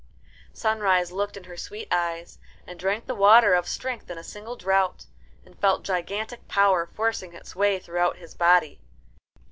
[0.51, 4.55] Sunrise looked in her sweet eyes, and drank the water of strength in a single
[4.55, 5.05] draught,
[5.45, 8.79] and felt gigantic power forcing its way throughout his body.